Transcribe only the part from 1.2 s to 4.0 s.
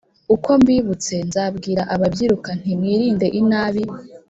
nzabwira ababyiruka nti mwirinde inabi,